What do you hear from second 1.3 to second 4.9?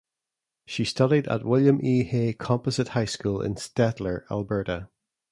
William E. Hay Composite High School in Stettler, Alberta.